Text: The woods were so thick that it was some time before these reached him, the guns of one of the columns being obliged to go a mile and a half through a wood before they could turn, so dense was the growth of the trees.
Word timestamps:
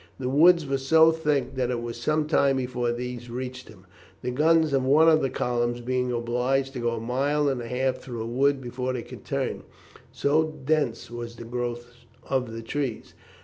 The 0.17 0.29
woods 0.29 0.65
were 0.65 0.79
so 0.79 1.11
thick 1.11 1.53
that 1.53 1.69
it 1.69 1.79
was 1.79 1.95
some 1.95 2.25
time 2.25 2.57
before 2.57 2.91
these 2.91 3.29
reached 3.29 3.67
him, 3.67 3.85
the 4.23 4.31
guns 4.31 4.73
of 4.73 4.83
one 4.83 5.07
of 5.07 5.21
the 5.21 5.29
columns 5.29 5.79
being 5.79 6.11
obliged 6.11 6.73
to 6.73 6.79
go 6.79 6.93
a 6.95 6.99
mile 6.99 7.47
and 7.47 7.61
a 7.61 7.67
half 7.67 7.97
through 7.99 8.23
a 8.23 8.25
wood 8.25 8.59
before 8.61 8.93
they 8.93 9.03
could 9.03 9.23
turn, 9.25 9.61
so 10.11 10.55
dense 10.65 11.11
was 11.11 11.35
the 11.35 11.43
growth 11.45 11.97
of 12.23 12.51
the 12.51 12.63
trees. 12.63 13.13